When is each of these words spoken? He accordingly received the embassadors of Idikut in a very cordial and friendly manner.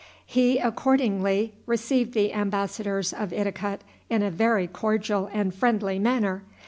He 0.25 0.57
accordingly 0.57 1.53
received 1.67 2.13
the 2.13 2.33
embassadors 2.33 3.13
of 3.13 3.29
Idikut 3.29 3.81
in 4.09 4.23
a 4.23 4.31
very 4.31 4.65
cordial 4.65 5.29
and 5.31 5.53
friendly 5.53 5.99
manner. 5.99 6.41